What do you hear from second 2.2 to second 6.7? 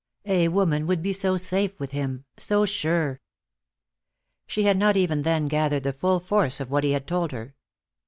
so sure. She had not even then gathered the full force